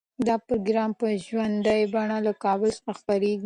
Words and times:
دا 0.27 0.35
پروګرام 0.47 0.91
په 0.99 1.07
ژوندۍ 1.25 1.81
بڼه 1.93 2.17
له 2.27 2.33
کابل 2.43 2.69
څخه 2.77 2.91
خپریږي. 2.99 3.37